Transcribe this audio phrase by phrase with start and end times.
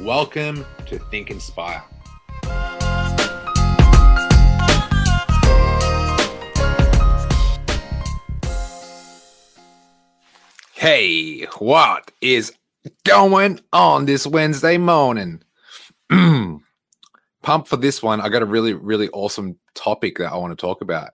[0.00, 1.82] Welcome to Think Inspire.
[10.74, 12.52] Hey, what is
[13.06, 15.42] going on this Wednesday morning?
[16.10, 18.20] Pump for this one.
[18.20, 21.12] I got a really, really awesome topic that I want to talk about.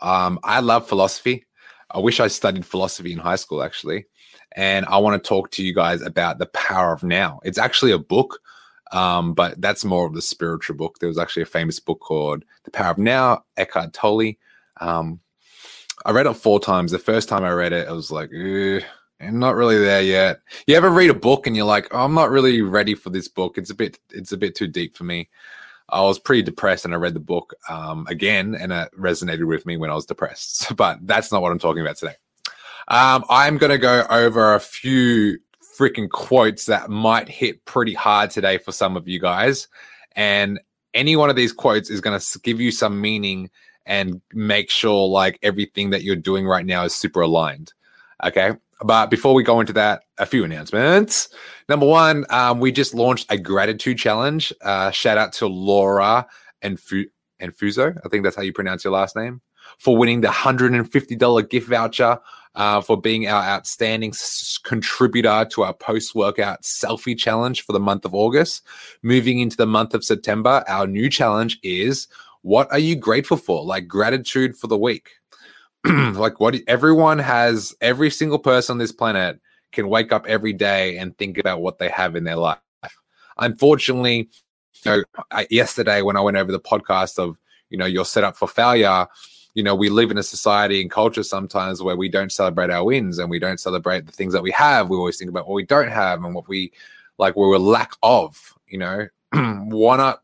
[0.00, 1.46] Um, I love philosophy.
[1.90, 4.06] I wish I studied philosophy in high school, actually
[4.56, 7.40] and I want to talk to you guys about the power of now.
[7.44, 8.40] It's actually a book,
[8.92, 10.98] um, but that's more of the spiritual book.
[10.98, 14.34] There was actually a famous book called The Power of Now, Eckhart Tolle.
[14.80, 15.20] Um,
[16.04, 16.92] I read it four times.
[16.92, 18.30] The first time I read it, I was like,
[19.20, 20.40] I'm not really there yet.
[20.66, 23.28] You ever read a book and you're like, oh, I'm not really ready for this
[23.28, 23.58] book.
[23.58, 25.28] It's a bit, it's a bit too deep for me.
[25.90, 29.64] I was pretty depressed and I read the book um, again and it resonated with
[29.66, 30.72] me when I was depressed.
[30.76, 32.14] But that's not what I'm talking about today.
[32.88, 35.38] Um, I'm going to go over a few
[35.78, 39.68] freaking quotes that might hit pretty hard today for some of you guys.
[40.16, 40.60] And
[40.94, 43.50] any one of these quotes is going to give you some meaning
[43.86, 47.72] and make sure like everything that you're doing right now is super aligned.
[48.22, 48.52] Okay.
[48.80, 51.28] But before we go into that, a few announcements.
[51.68, 54.52] Number one, um, we just launched a gratitude challenge.
[54.62, 56.26] Uh, shout out to Laura
[56.62, 57.06] and Fu-
[57.40, 57.96] and Fuso.
[58.04, 59.40] I think that's how you pronounce your last name
[59.78, 62.18] for winning the $150 gift voucher
[62.54, 67.80] uh, for being our outstanding s- contributor to our post workout selfie challenge for the
[67.80, 68.64] month of August.
[69.02, 72.08] Moving into the month of September, our new challenge is
[72.42, 73.64] what are you grateful for?
[73.64, 75.10] Like gratitude for the week.
[76.14, 79.40] like what everyone has, every single person on this planet
[79.72, 82.58] can wake up every day and think about what they have in their life.
[83.38, 84.28] Unfortunately,
[84.84, 87.38] you know, I, yesterday when I went over the podcast of,
[87.70, 89.06] you know, you're set up for failure,
[89.54, 92.84] you know, we live in a society and culture sometimes where we don't celebrate our
[92.84, 94.88] wins and we don't celebrate the things that we have.
[94.88, 96.72] We always think about what we don't have and what we
[97.18, 100.22] like, we are lack of, you know, why not?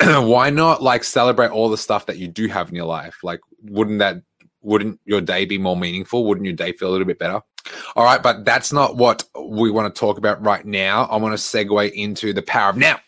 [0.02, 3.18] why not like celebrate all the stuff that you do have in your life?
[3.22, 4.22] Like, wouldn't that,
[4.62, 6.24] wouldn't your day be more meaningful?
[6.26, 7.40] Wouldn't your day feel a little bit better?
[7.94, 11.04] All right, but that's not what we want to talk about right now.
[11.04, 12.98] I want to segue into the power of now.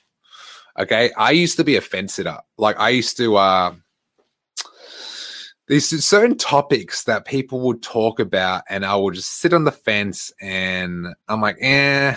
[0.79, 1.11] Okay.
[1.17, 2.39] I used to be a fence sitter.
[2.59, 3.75] Like, I used to, uh,
[5.69, 9.73] there's certain topics that people would talk about, and I will just sit on the
[9.73, 12.15] fence and I'm like, eh,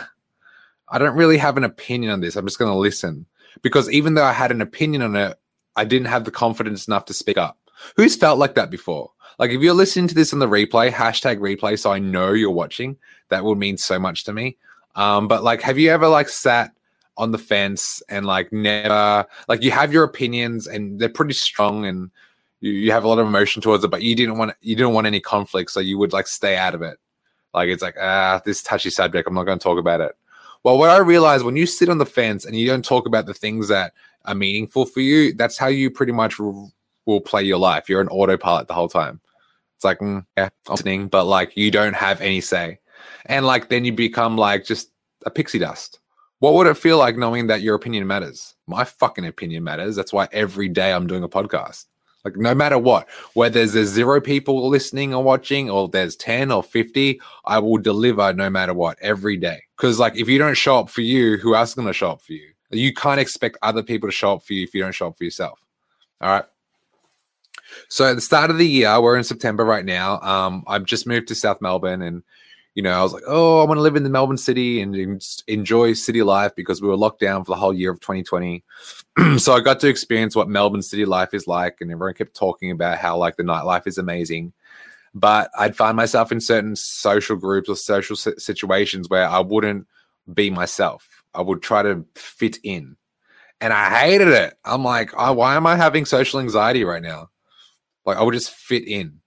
[0.90, 2.36] I don't really have an opinion on this.
[2.36, 3.26] I'm just going to listen
[3.62, 5.38] because even though I had an opinion on it,
[5.76, 7.58] I didn't have the confidence enough to speak up.
[7.96, 9.12] Who's felt like that before?
[9.40, 12.52] Like, if you're listening to this on the replay, hashtag replay, so I know you're
[12.52, 12.98] watching,
[13.30, 14.58] that would mean so much to me.
[14.96, 16.72] Um, but like, have you ever like sat
[17.18, 21.86] on the fence and like never, like, you have your opinions and they're pretty strong
[21.86, 22.10] and
[22.62, 24.94] you, you have a lot of emotion towards it, but you didn't want you didn't
[24.94, 26.98] want any conflict, so you would like stay out of it.
[27.54, 29.28] Like it's like ah, this touchy subject.
[29.28, 30.14] I'm not going to talk about it.
[30.64, 33.26] Well, what I realized when you sit on the fence and you don't talk about
[33.26, 33.94] the things that
[34.26, 37.88] are meaningful for you, that's how you pretty much will play your life.
[37.88, 39.22] You're an autopilot the whole time.
[39.78, 42.80] It's like mm, yeah, listening, but like you don't have any say,
[43.28, 44.90] and like then you become like just
[45.24, 46.00] a pixie dust.
[46.40, 48.56] What would it feel like knowing that your opinion matters?
[48.66, 49.96] My fucking opinion matters.
[49.96, 51.86] That's why every day I'm doing a podcast.
[52.26, 56.64] Like no matter what, whether there's zero people listening or watching, or there's 10 or
[56.64, 59.62] 50, I will deliver no matter what every day.
[59.78, 62.24] Because like if you don't show up for you, who else is gonna show up
[62.24, 62.50] for you?
[62.72, 65.18] You can't expect other people to show up for you if you don't show up
[65.18, 65.60] for yourself.
[66.20, 66.46] All right.
[67.90, 70.20] So at the start of the year, we're in September right now.
[70.22, 72.24] Um, I've just moved to South Melbourne and
[72.78, 74.96] you know, I was like, oh, I want to live in the Melbourne city and
[75.48, 78.64] enjoy city life because we were locked down for the whole year of 2020.
[79.40, 82.70] so I got to experience what Melbourne city life is like, and everyone kept talking
[82.70, 84.54] about how like the nightlife is amazing.
[85.16, 89.88] But I'd find myself in certain social groups or social situations where I wouldn't
[90.32, 91.24] be myself.
[91.34, 92.96] I would try to fit in,
[93.60, 94.54] and I hated it.
[94.64, 97.32] I'm like, oh, why am I having social anxiety right now?
[98.08, 99.20] Like I would just fit in,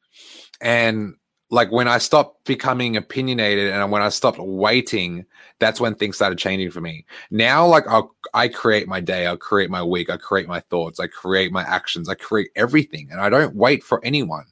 [0.60, 1.14] and
[1.50, 5.26] like when I stopped becoming opinionated and when I stopped waiting,
[5.58, 7.04] that's when things started changing for me.
[7.30, 11.00] Now, like I'll, I create my day, I create my week, I create my thoughts,
[11.00, 14.46] I create my actions, I create everything, and I don't wait for anyone.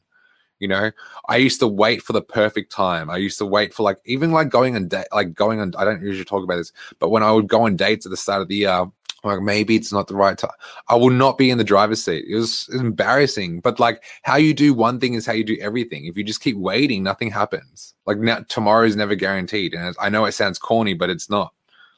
[0.58, 0.90] You know,
[1.28, 3.10] I used to wait for the perfect time.
[3.10, 5.72] I used to wait for like even like going on date, like going on.
[5.78, 8.16] I don't usually talk about this, but when I would go on dates at the
[8.16, 8.86] start of the year,
[9.24, 10.50] like maybe it's not the right time.
[10.88, 12.24] I will not be in the driver's seat.
[12.28, 13.60] It was embarrassing.
[13.60, 16.06] But like how you do one thing is how you do everything.
[16.06, 17.94] If you just keep waiting, nothing happens.
[18.06, 19.74] Like now, tomorrow is never guaranteed.
[19.74, 21.52] And I know it sounds corny, but it's not.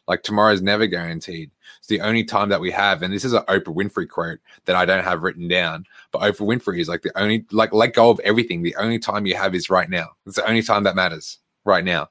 [0.08, 1.50] Like tomorrow is never guaranteed.
[1.78, 3.02] It's the only time that we have.
[3.02, 5.84] And this is an Oprah Winfrey quote that I don't have written down.
[6.10, 8.62] But Oprah Winfrey is like the only like let go of everything.
[8.62, 10.08] The only time you have is right now.
[10.26, 12.08] It's the only time that matters right now.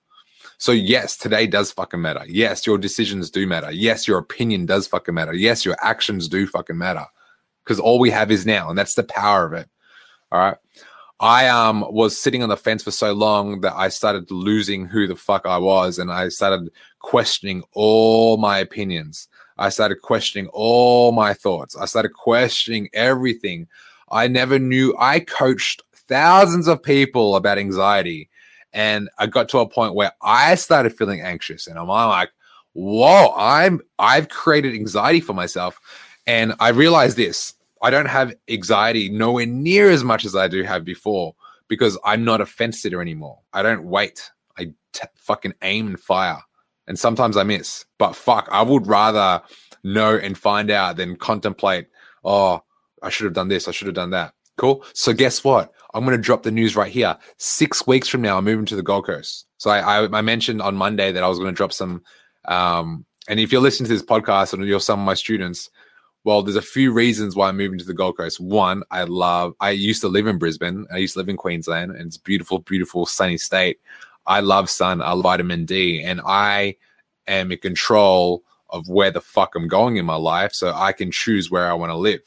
[0.59, 2.25] So yes, today does fucking matter.
[2.27, 3.71] Yes, your decisions do matter.
[3.71, 5.33] Yes, your opinion does fucking matter.
[5.33, 7.05] Yes, your actions do fucking matter.
[7.63, 9.69] Because all we have is now, and that's the power of it.
[10.31, 10.57] All right.
[11.21, 15.07] I um was sitting on the fence for so long that I started losing who
[15.07, 16.69] the fuck I was, and I started
[16.99, 19.27] questioning all my opinions.
[19.57, 21.75] I started questioning all my thoughts.
[21.75, 23.67] I started questioning everything.
[24.11, 24.95] I never knew.
[24.97, 28.29] I coached thousands of people about anxiety,
[28.73, 32.31] and I got to a point where I started feeling anxious, and I'm like,
[32.73, 35.79] "Whoa, I'm I've created anxiety for myself,"
[36.27, 40.63] and I realized this I don't have anxiety nowhere near as much as I do
[40.63, 41.35] have before
[41.67, 43.39] because I'm not a fence sitter anymore.
[43.53, 44.29] I don't wait.
[44.57, 46.41] I t- fucking aim and fire.
[46.87, 47.85] And sometimes I miss.
[47.97, 49.41] But fuck, I would rather
[49.83, 51.87] know and find out than contemplate,
[52.25, 52.61] oh,
[53.01, 53.67] I should have done this.
[53.67, 54.33] I should have done that.
[54.57, 54.83] Cool.
[54.93, 55.71] So guess what?
[55.93, 57.17] I'm going to drop the news right here.
[57.37, 59.45] Six weeks from now, I'm moving to the Gold Coast.
[59.57, 62.03] So I, I, I mentioned on Monday that I was going to drop some.
[62.45, 65.69] Um, and if you're listening to this podcast and you're some of my students,
[66.23, 68.39] well, there's a few reasons why I'm moving to the Gold Coast.
[68.39, 70.85] One, I love, I used to live in Brisbane.
[70.93, 73.79] I used to live in Queensland, and it's beautiful, beautiful, sunny state.
[74.25, 76.75] I love sun, I love vitamin D, and I
[77.27, 80.53] am in control of where the fuck I'm going in my life.
[80.53, 82.21] So I can choose where I want to live.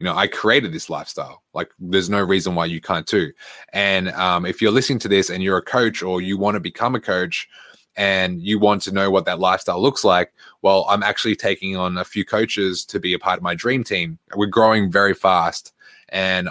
[0.00, 1.42] You know, I created this lifestyle.
[1.54, 3.32] Like, there's no reason why you can't too.
[3.72, 6.60] And um, if you're listening to this and you're a coach or you want to
[6.60, 7.48] become a coach,
[7.96, 10.32] and you want to know what that lifestyle looks like,
[10.62, 13.84] well, I'm actually taking on a few coaches to be a part of my dream
[13.84, 14.18] team.
[14.36, 15.74] We're growing very fast.
[16.08, 16.48] And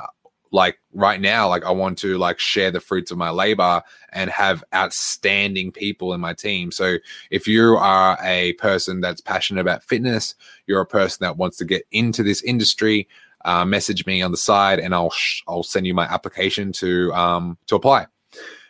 [0.52, 3.82] like right now, like I want to like share the fruits of my labor
[4.12, 6.72] and have outstanding people in my team.
[6.72, 6.98] So
[7.32, 10.36] if you are a person that's passionate about fitness,
[10.68, 13.08] you're a person that wants to get into this industry,
[13.46, 17.14] uh, message me on the side and I'll sh- I'll send you my application to
[17.14, 18.08] um to apply.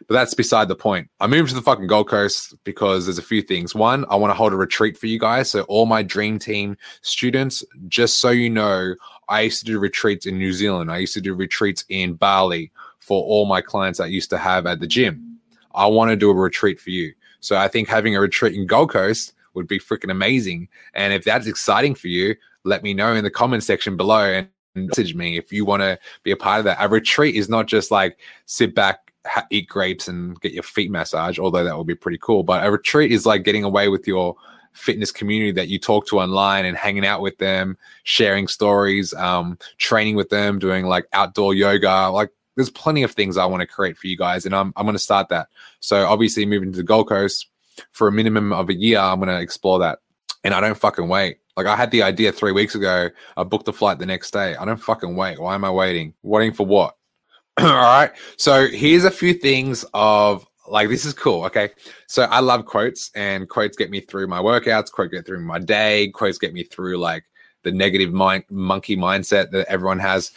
[0.08, 1.08] But that's beside the point.
[1.20, 3.76] I moved to the fucking Gold Coast because there's a few things.
[3.76, 5.52] One, I want to hold a retreat for you guys.
[5.52, 8.96] So, all my dream team students, just so you know,
[9.28, 10.92] I used to do retreats in New Zealand.
[10.92, 14.66] I used to do retreats in Bali for all my clients I used to have
[14.66, 15.40] at the gym.
[15.76, 17.14] I want to do a retreat for you.
[17.40, 20.70] So, I think having a retreat in Gold Coast would be freaking amazing.
[20.96, 24.48] And if that's exciting for you, let me know in the comment section below and
[24.88, 26.78] message me if you want to be a part of that.
[26.80, 30.92] A retreat is not just like sit back, ha- eat grapes and get your feet
[30.92, 32.44] massage, although that would be pretty cool.
[32.44, 34.36] But a retreat is like getting away with your
[34.74, 39.58] fitness community that you talk to online and hanging out with them, sharing stories, um,
[39.78, 42.10] training with them, doing like outdoor yoga.
[42.10, 44.86] Like there's plenty of things I want to create for you guys, and I'm I'm
[44.86, 45.48] going to start that.
[45.80, 47.48] So obviously, moving to the Gold Coast
[47.92, 50.00] for a minimum of a year, I'm going to explore that,
[50.44, 51.38] and I don't fucking wait.
[51.60, 53.10] Like I had the idea three weeks ago.
[53.36, 54.56] I booked the flight the next day.
[54.56, 55.42] I don't fucking wait.
[55.42, 56.14] Why am I waiting?
[56.24, 56.96] Waiting for what?
[57.60, 58.12] All right.
[58.38, 61.44] So here's a few things of like this is cool.
[61.44, 61.72] Okay.
[62.08, 65.60] So I love quotes and quotes get me through my workouts, quotes get through my
[65.60, 67.26] day, quotes get me through like
[67.64, 70.32] the negative mind monkey mindset that everyone has.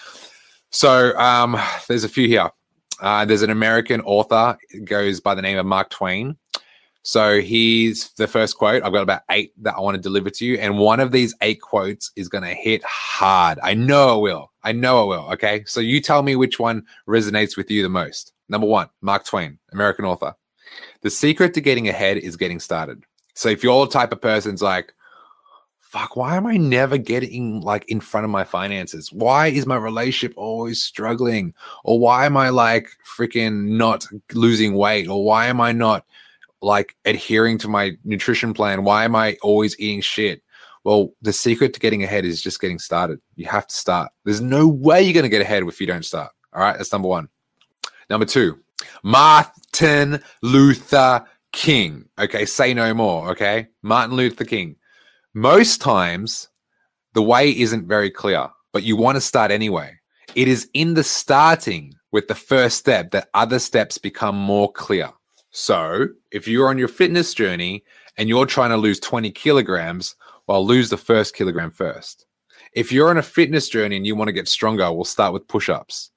[0.70, 2.50] So um there's a few here.
[3.00, 6.36] Uh, there's an American author goes by the name of Mark Twain.
[7.02, 8.82] So here's the first quote.
[8.82, 10.58] I've got about eight that I want to deliver to you.
[10.58, 13.58] And one of these eight quotes is going to hit hard.
[13.62, 14.52] I know it will.
[14.62, 15.30] I know it will.
[15.32, 15.64] Okay.
[15.66, 18.32] So you tell me which one resonates with you the most.
[18.48, 20.34] Number one, Mark Twain, American author.
[21.00, 23.02] The secret to getting ahead is getting started.
[23.34, 24.94] So if you're the type of person's like,
[25.80, 29.12] fuck, why am I never getting like in front of my finances?
[29.12, 31.52] Why is my relationship always struggling?
[31.84, 35.08] Or why am I like freaking not losing weight?
[35.08, 36.06] Or why am I not
[36.62, 38.84] like adhering to my nutrition plan?
[38.84, 40.42] Why am I always eating shit?
[40.84, 43.20] Well, the secret to getting ahead is just getting started.
[43.36, 44.10] You have to start.
[44.24, 46.32] There's no way you're going to get ahead if you don't start.
[46.52, 47.28] All right, that's number one.
[48.10, 48.58] Number two,
[49.02, 52.08] Martin Luther King.
[52.18, 53.30] Okay, say no more.
[53.30, 54.76] Okay, Martin Luther King.
[55.34, 56.48] Most times,
[57.14, 59.98] the way isn't very clear, but you want to start anyway.
[60.34, 65.10] It is in the starting with the first step that other steps become more clear.
[65.52, 67.84] So, if you're on your fitness journey
[68.16, 70.16] and you're trying to lose 20 kilograms,
[70.46, 72.26] well, lose the first kilogram first.
[72.72, 75.46] If you're on a fitness journey and you want to get stronger, we'll start with
[75.46, 76.10] push ups.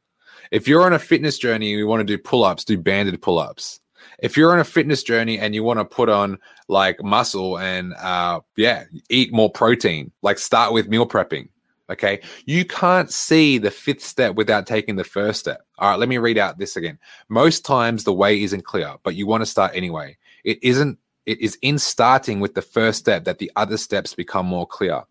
[0.52, 3.22] If you're on a fitness journey and you want to do pull ups, do banded
[3.22, 3.82] pull ups.
[4.20, 6.38] If you're on a fitness journey and you want to put on
[6.70, 11.50] like muscle and uh, yeah, eat more protein, like start with meal prepping.
[11.90, 12.22] Okay.
[12.46, 15.66] You can't see the fifth step without taking the first step.
[15.78, 16.00] All right.
[16.00, 16.98] Let me read out this again.
[17.30, 20.18] Most times the way isn't clear, but you want to start anyway.
[20.44, 24.46] It isn't, it is in starting with the first step that the other steps become
[24.46, 25.04] more clear.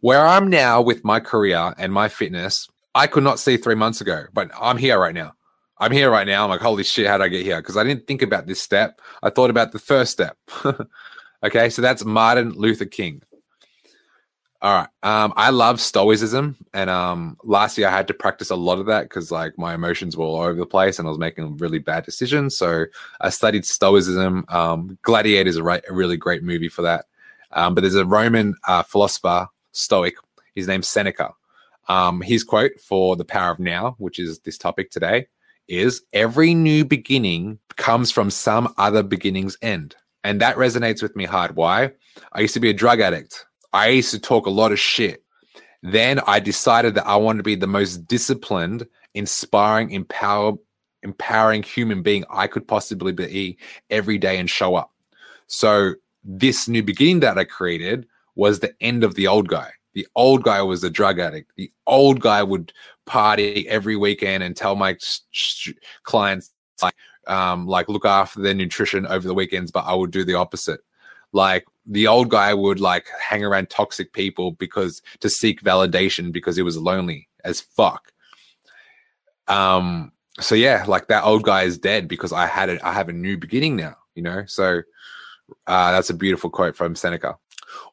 [0.00, 4.00] Where I'm now with my career and my fitness, I could not see three months
[4.00, 5.32] ago, but I'm here right now.
[5.78, 6.44] I'm here right now.
[6.44, 7.60] I'm like, holy shit, how did I get here?
[7.60, 9.00] Because I didn't think about this step.
[9.22, 10.36] I thought about the first step.
[11.44, 13.22] okay, so that's Martin Luther King.
[14.64, 14.88] All right.
[15.02, 18.86] Um, I love stoicism, and um, last year I had to practice a lot of
[18.86, 21.78] that because like my emotions were all over the place, and I was making really
[21.78, 22.56] bad decisions.
[22.56, 22.86] So
[23.20, 24.46] I studied stoicism.
[24.48, 27.04] Um, Gladiator is a, a really great movie for that.
[27.52, 30.14] Um, but there's a Roman uh, philosopher, Stoic.
[30.54, 31.34] His name's Seneca.
[31.88, 35.26] Um, his quote for the power of now, which is this topic today,
[35.68, 39.94] is every new beginning comes from some other beginning's end.
[40.22, 41.54] And that resonates with me hard.
[41.54, 41.92] Why?
[42.32, 43.44] I used to be a drug addict.
[43.74, 45.24] I used to talk a lot of shit.
[45.82, 50.54] Then I decided that I wanted to be the most disciplined, inspiring, empower,
[51.02, 53.58] empowering human being I could possibly be
[53.90, 54.92] every day and show up.
[55.48, 59.72] So this new beginning that I created was the end of the old guy.
[59.92, 61.52] The old guy was a drug addict.
[61.56, 62.72] The old guy would
[63.06, 64.96] party every weekend and tell my
[66.04, 66.50] clients
[66.80, 66.94] like
[67.26, 70.80] um, like look after their nutrition over the weekends, but I would do the opposite.
[71.32, 76.56] Like the old guy would like hang around toxic people because to seek validation because
[76.56, 78.12] he was lonely as fuck.
[79.48, 80.12] Um.
[80.40, 82.80] So yeah, like that old guy is dead because I had it.
[82.82, 83.96] I have a new beginning now.
[84.14, 84.44] You know.
[84.46, 84.82] So
[85.66, 87.36] uh, that's a beautiful quote from Seneca.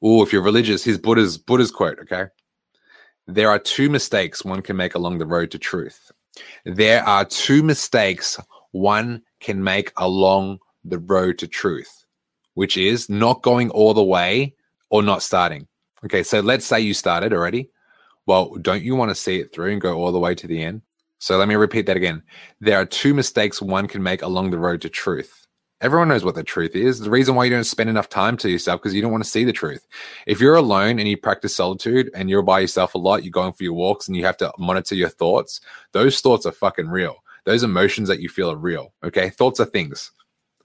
[0.01, 1.99] Oh, if you're religious, here's Buddha's Buddha's quote.
[1.99, 2.25] Okay,
[3.27, 6.11] there are two mistakes one can make along the road to truth.
[6.65, 8.39] There are two mistakes
[8.71, 12.00] one can make along the road to truth,
[12.53, 14.55] which is not going all the way
[14.89, 15.67] or not starting.
[16.05, 17.69] Okay, so let's say you started already.
[18.25, 20.61] Well, don't you want to see it through and go all the way to the
[20.63, 20.81] end?
[21.19, 22.23] So let me repeat that again.
[22.59, 25.45] There are two mistakes one can make along the road to truth.
[25.81, 26.99] Everyone knows what the truth is.
[26.99, 29.29] The reason why you don't spend enough time to yourself because you don't want to
[29.29, 29.87] see the truth.
[30.27, 33.53] If you're alone and you practice solitude and you're by yourself a lot, you're going
[33.53, 35.59] for your walks and you have to monitor your thoughts.
[35.91, 37.15] Those thoughts are fucking real.
[37.45, 38.93] Those emotions that you feel are real.
[39.03, 40.11] Okay, thoughts are things.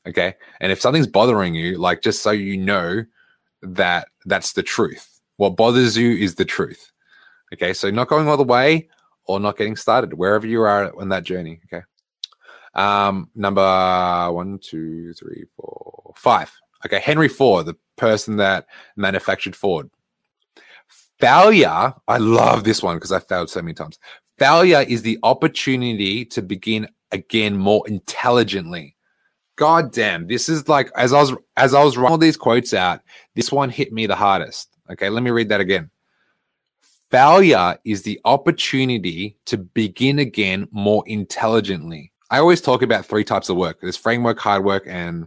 [0.07, 3.05] Okay, and if something's bothering you, like just so you know
[3.63, 5.21] that that's the truth.
[5.37, 6.93] What bothers you is the truth.
[7.53, 8.89] Okay, so not going all the way
[9.27, 11.61] or not getting started, wherever you are on that journey.
[11.65, 11.85] Okay.
[12.75, 16.53] Um, number one, two, three, four, five.
[16.85, 19.91] Okay, Henry Ford, the person that manufactured Ford.
[21.19, 23.99] Failure, I love this one because I failed so many times.
[24.39, 28.96] Failure is the opportunity to begin again more intelligently.
[29.57, 32.75] God damn, this is like as I was as I was writing all these quotes
[32.75, 33.01] out,
[33.35, 34.69] this one hit me the hardest.
[34.91, 35.91] Okay, let me read that again.
[37.11, 42.13] Failure is the opportunity to begin again more intelligently.
[42.31, 43.81] I always talk about three types of work.
[43.81, 45.27] There's framework, hard work, and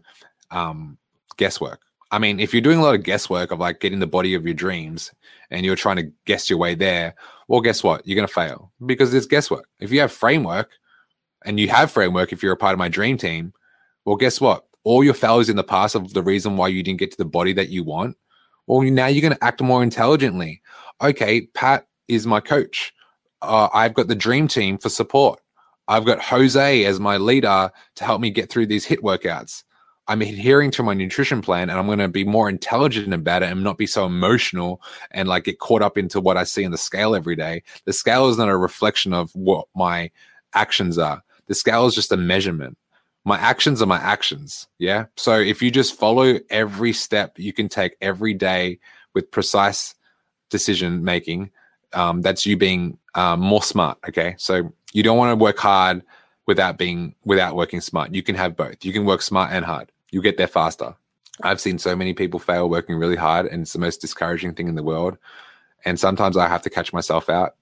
[0.51, 0.97] um,
[1.37, 1.79] guesswork.
[2.11, 4.45] I mean, if you're doing a lot of guesswork of like getting the body of
[4.45, 5.11] your dreams
[5.51, 7.15] and you're trying to guess your way there,
[7.47, 8.05] well, guess what?
[8.05, 9.67] You're to fail because it's guesswork.
[9.79, 10.69] If you have framework
[11.45, 13.53] and you have framework, if you're a part of my dream team,
[14.09, 14.65] well, guess what?
[14.85, 17.25] All your failures in the past of the reason why you didn't get to the
[17.25, 18.17] body that you want,
[18.65, 20.63] well, now you're going to act more intelligently.
[20.99, 22.91] Okay, Pat is my coach.
[23.43, 25.39] Uh, I've got the dream team for support.
[25.87, 29.63] I've got Jose as my leader to help me get through these HIIT workouts.
[30.07, 33.51] I'm adhering to my nutrition plan and I'm going to be more intelligent about it
[33.51, 36.71] and not be so emotional and like get caught up into what I see in
[36.71, 37.61] the scale every day.
[37.85, 40.09] The scale is not a reflection of what my
[40.55, 41.21] actions are.
[41.45, 42.75] The scale is just a measurement.
[43.25, 44.67] My actions are my actions.
[44.77, 45.05] Yeah.
[45.17, 48.79] So if you just follow every step you can take every day
[49.13, 49.95] with precise
[50.49, 51.51] decision making,
[51.93, 53.97] um, that's you being um, more smart.
[54.07, 54.35] Okay.
[54.37, 56.03] So you don't want to work hard
[56.45, 58.13] without being without working smart.
[58.13, 58.83] You can have both.
[58.83, 59.91] You can work smart and hard.
[60.11, 60.95] You get there faster.
[61.43, 64.67] I've seen so many people fail working really hard, and it's the most discouraging thing
[64.67, 65.17] in the world.
[65.85, 67.55] And sometimes I have to catch myself out.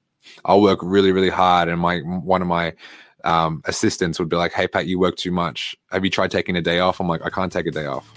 [0.45, 2.73] I'll work really, really hard, and my one of my
[3.23, 5.75] um, assistants would be like, "Hey, Pat, you work too much.
[5.91, 8.11] Have you tried taking a day off?" I'm like, "I can't take a day off."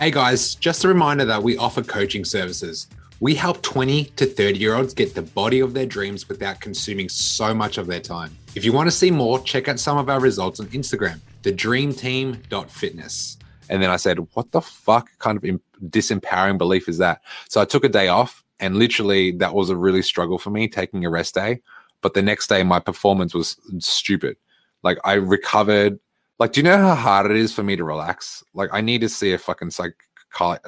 [0.00, 2.88] Hey guys, just a reminder that we offer coaching services.
[3.20, 7.08] We help 20 to 30 year olds get the body of their dreams without consuming
[7.08, 8.36] so much of their time.
[8.56, 13.38] If you want to see more, check out some of our results on Instagram, thedreamteam.fitness.
[13.70, 15.44] And then I said, What the fuck kind of
[15.90, 17.20] disempowering belief is that?
[17.48, 20.68] So I took a day off, and literally that was a really struggle for me
[20.68, 21.62] taking a rest day.
[22.04, 24.36] But the next day my performance was stupid.
[24.82, 25.98] Like I recovered.
[26.38, 28.44] Like, do you know how hard it is for me to relax?
[28.52, 30.04] Like, I need to see a fucking psych-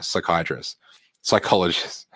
[0.01, 0.79] psychiatrist,
[1.21, 2.07] psychologist.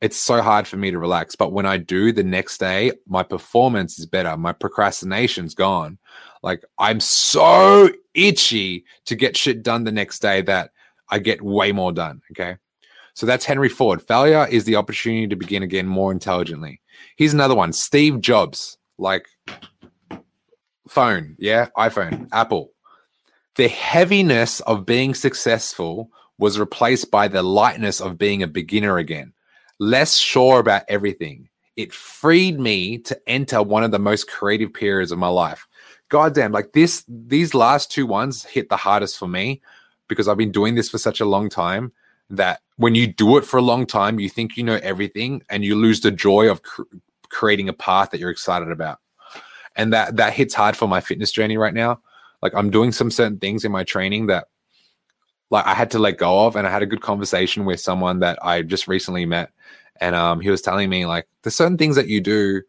[0.00, 1.34] It's so hard for me to relax.
[1.34, 4.36] But when I do the next day, my performance is better.
[4.36, 5.98] My procrastination's gone.
[6.44, 10.70] Like, I'm so itchy to get shit done the next day that
[11.10, 12.20] I get way more done.
[12.30, 12.58] Okay.
[13.14, 14.00] So that's Henry Ford.
[14.00, 16.80] Failure is the opportunity to begin again more intelligently.
[17.16, 19.26] Here's another one Steve Jobs, like
[20.88, 22.72] phone, yeah, iPhone, Apple.
[23.56, 29.32] The heaviness of being successful was replaced by the lightness of being a beginner again,
[29.78, 31.48] less sure about everything.
[31.76, 35.66] It freed me to enter one of the most creative periods of my life.
[36.08, 39.60] Goddamn, like this, these last two ones hit the hardest for me
[40.08, 41.92] because I've been doing this for such a long time
[42.30, 45.64] that when you do it for a long time, you think you know everything and
[45.64, 46.82] you lose the joy of cr-
[47.28, 48.98] creating a path that you're excited about.
[49.76, 52.00] And that that hits hard for my fitness journey right now.
[52.42, 54.48] Like I'm doing some certain things in my training that
[55.50, 58.20] like I had to let go of and I had a good conversation with someone
[58.20, 59.50] that I just recently met.
[60.00, 62.62] And um he was telling me like there's certain things that you do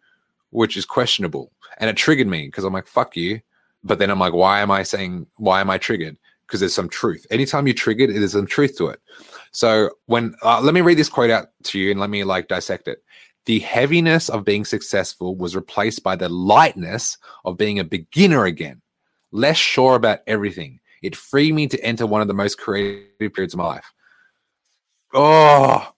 [0.52, 1.52] which is questionable.
[1.78, 3.42] And it triggered me because I'm like fuck you.
[3.84, 6.18] But then I'm like why am I saying why am I triggered?
[6.46, 7.26] Because there's some truth.
[7.32, 9.02] Anytime you triggered there's some truth to it
[9.52, 12.48] so when uh, let me read this quote out to you and let me like
[12.48, 13.04] dissect it.
[13.46, 18.82] The heaviness of being successful was replaced by the lightness of being a beginner again,
[19.32, 20.80] less sure about everything.
[21.02, 23.94] It freed me to enter one of the most creative periods of my life.
[25.14, 25.94] Oh,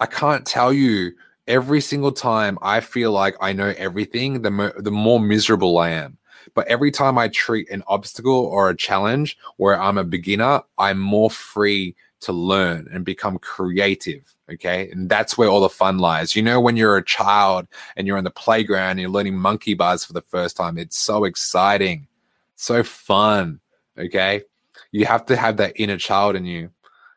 [0.00, 1.12] I can't tell you
[1.46, 5.90] every single time I feel like I know everything, the, mo- the more miserable I
[5.90, 6.18] am.
[6.54, 10.98] But every time I treat an obstacle or a challenge where I'm a beginner, I'm
[10.98, 14.34] more free to learn and become creative.
[14.52, 14.90] Okay.
[14.90, 16.36] And that's where all the fun lies.
[16.36, 17.66] You know, when you're a child
[17.96, 20.98] and you're on the playground and you're learning monkey bars for the first time, it's
[20.98, 22.06] so exciting,
[22.56, 23.60] so fun.
[23.98, 24.42] Okay.
[24.92, 26.70] You have to have that inner child in you.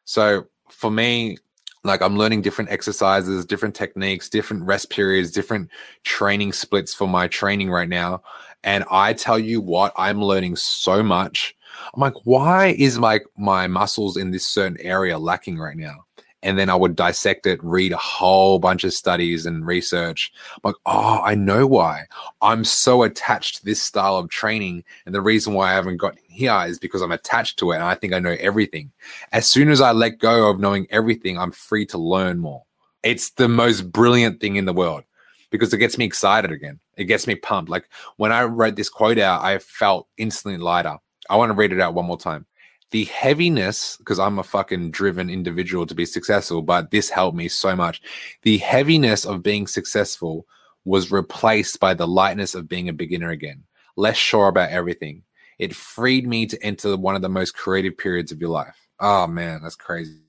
[0.06, 1.38] So for me,
[1.84, 5.70] like I'm learning different exercises, different techniques, different rest periods, different
[6.04, 8.22] training splits for my training right now.
[8.64, 11.56] And I tell you what, I'm learning so much
[11.94, 16.06] I'm like, why is my my muscles in this certain area lacking right now?
[16.44, 20.32] And then I would dissect it, read a whole bunch of studies and research.
[20.54, 22.04] I'm like, oh, I know why.
[22.42, 24.84] I'm so attached to this style of training.
[25.06, 27.84] And the reason why I haven't gotten here is because I'm attached to it and
[27.84, 28.92] I think I know everything.
[29.32, 32.64] As soon as I let go of knowing everything, I'm free to learn more.
[33.02, 35.04] It's the most brilliant thing in the world
[35.50, 36.80] because it gets me excited again.
[36.98, 37.70] It gets me pumped.
[37.70, 40.98] Like when I wrote this quote out, I felt instantly lighter.
[41.30, 42.46] I want to read it out one more time.
[42.92, 47.50] The heaviness, because I'm a fucking driven individual to be successful, but this helped me
[47.50, 48.02] so much.
[48.44, 50.46] The heaviness of being successful
[50.86, 53.64] was replaced by the lightness of being a beginner again,
[53.98, 55.24] less sure about everything.
[55.60, 58.88] It freed me to enter one of the most creative periods of your life.
[59.00, 60.22] Oh man, that's crazy.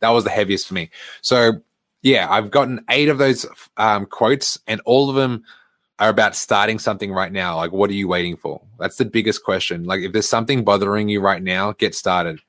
[0.00, 0.90] That was the heaviest for me.
[1.20, 1.60] So,
[2.02, 5.44] yeah, I've gotten eight of those um, quotes, and all of them
[6.00, 8.60] are about starting something right now, like what are you waiting for?
[8.78, 9.84] That's the biggest question.
[9.84, 12.40] Like if there's something bothering you right now, get started.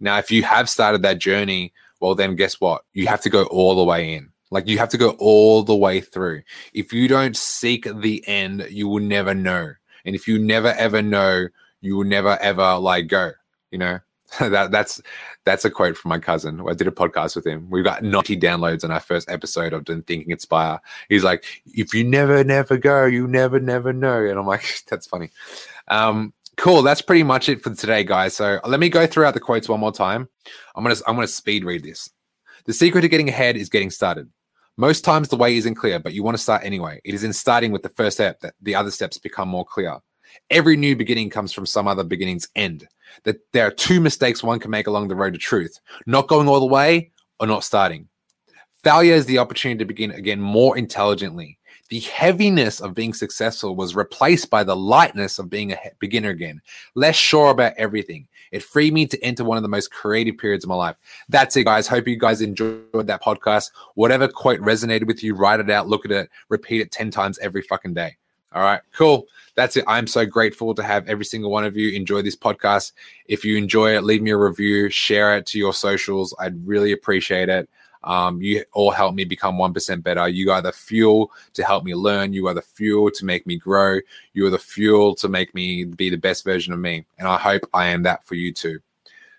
[0.00, 2.82] Now, if you have started that journey, well, then guess what?
[2.92, 4.30] You have to go all the way in.
[4.50, 6.42] Like you have to go all the way through.
[6.74, 9.72] If you don't seek the end, you will never know.
[10.04, 11.46] And if you never ever know,
[11.80, 13.32] you will never ever like go,
[13.70, 14.00] you know?
[14.40, 15.00] that that's
[15.44, 16.60] that's a quote from my cousin.
[16.68, 17.68] I did a podcast with him.
[17.70, 20.80] We've got 90 downloads on our first episode of Thinking Inspire.
[21.08, 24.24] He's like, if you never, never go, you never, never know.
[24.24, 25.30] And I'm like, that's funny.
[25.88, 26.82] Um, cool.
[26.82, 28.34] That's pretty much it for today, guys.
[28.34, 30.28] So let me go throughout the quotes one more time.
[30.74, 32.10] I'm gonna I'm gonna speed read this.
[32.64, 34.28] The secret to getting ahead is getting started.
[34.76, 37.00] Most times the way isn't clear, but you want to start anyway.
[37.04, 39.98] It is in starting with the first step that the other steps become more clear.
[40.50, 42.86] Every new beginning comes from some other beginning's end.
[43.24, 46.48] That there are two mistakes one can make along the road to truth not going
[46.48, 48.08] all the way or not starting.
[48.82, 51.58] Failure is the opportunity to begin again more intelligently.
[51.88, 56.60] The heaviness of being successful was replaced by the lightness of being a beginner again,
[56.94, 58.26] less sure about everything.
[58.50, 60.96] It freed me to enter one of the most creative periods of my life.
[61.28, 61.86] That's it, guys.
[61.86, 63.70] Hope you guys enjoyed that podcast.
[63.94, 67.38] Whatever quote resonated with you, write it out, look at it, repeat it 10 times
[67.38, 68.16] every fucking day.
[68.56, 69.26] All right, cool.
[69.54, 69.84] That's it.
[69.86, 72.92] I'm so grateful to have every single one of you enjoy this podcast.
[73.26, 76.34] If you enjoy it, leave me a review, share it to your socials.
[76.38, 77.68] I'd really appreciate it.
[78.02, 80.26] Um, you all help me become 1% better.
[80.26, 82.32] You are the fuel to help me learn.
[82.32, 83.98] You are the fuel to make me grow.
[84.32, 87.04] You are the fuel to make me be the best version of me.
[87.18, 88.78] And I hope I am that for you too.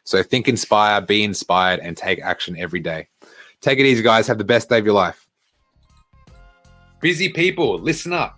[0.03, 3.08] So think inspire, be inspired, and take action every day.
[3.62, 4.27] Take it easy, guys.
[4.27, 5.27] Have the best day of your life.
[7.01, 8.38] Busy people, listen up.